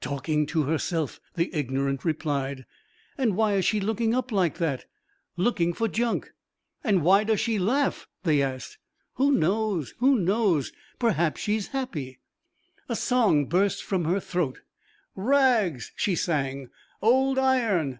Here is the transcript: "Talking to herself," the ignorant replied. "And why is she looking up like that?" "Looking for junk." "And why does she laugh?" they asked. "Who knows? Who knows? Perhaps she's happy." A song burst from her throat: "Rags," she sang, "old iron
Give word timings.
"Talking 0.00 0.46
to 0.46 0.62
herself," 0.62 1.20
the 1.34 1.54
ignorant 1.54 2.06
replied. 2.06 2.64
"And 3.18 3.36
why 3.36 3.56
is 3.56 3.66
she 3.66 3.80
looking 3.80 4.14
up 4.14 4.32
like 4.32 4.56
that?" 4.56 4.86
"Looking 5.36 5.74
for 5.74 5.88
junk." 5.88 6.32
"And 6.82 7.02
why 7.02 7.22
does 7.22 7.38
she 7.40 7.58
laugh?" 7.58 8.08
they 8.22 8.40
asked. 8.40 8.78
"Who 9.16 9.30
knows? 9.30 9.92
Who 9.98 10.18
knows? 10.18 10.72
Perhaps 10.98 11.42
she's 11.42 11.66
happy." 11.68 12.18
A 12.88 12.96
song 12.96 13.44
burst 13.44 13.84
from 13.84 14.06
her 14.06 14.20
throat: 14.20 14.60
"Rags," 15.14 15.92
she 15.96 16.14
sang, 16.14 16.70
"old 17.02 17.38
iron 17.38 17.98